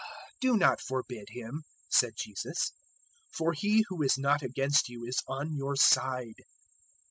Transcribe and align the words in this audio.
009:050 0.01 0.07
"Do 0.41 0.57
not 0.57 0.81
forbid 0.81 1.29
him," 1.29 1.63
said 1.91 2.13
Jesus, 2.17 2.71
"for 3.31 3.53
he 3.53 3.85
who 3.89 4.01
is 4.01 4.17
not 4.17 4.41
against 4.41 4.89
you 4.89 5.05
is 5.05 5.21
on 5.27 5.53
your 5.55 5.75
side." 5.75 6.41